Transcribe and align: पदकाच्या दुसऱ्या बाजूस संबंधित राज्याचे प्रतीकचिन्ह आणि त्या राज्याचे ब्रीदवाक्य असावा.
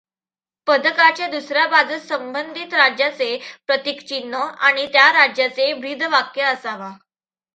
पदकाच्या 0.67 1.27
दुसऱ्या 1.27 1.65
बाजूस 1.67 2.07
संबंधित 2.07 2.73
राज्याचे 2.73 3.37
प्रतीकचिन्ह 3.67 4.37
आणि 4.37 4.85
त्या 4.85 5.11
राज्याचे 5.13 5.71
ब्रीदवाक्य 5.73 6.43
असावा. 6.43 6.91